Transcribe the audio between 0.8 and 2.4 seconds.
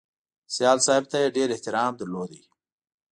صاحب ته یې ډېر احترام درلود